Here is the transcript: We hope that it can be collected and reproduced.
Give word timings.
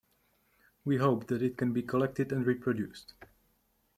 We 0.83 0.97
hope 0.97 1.27
that 1.27 1.43
it 1.43 1.57
can 1.57 1.73
be 1.73 1.83
collected 1.83 2.31
and 2.31 2.43
reproduced. 2.43 3.13